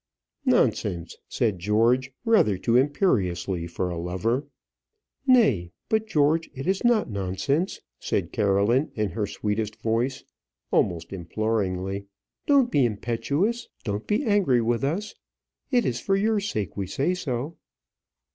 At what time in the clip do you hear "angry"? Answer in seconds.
14.23-14.59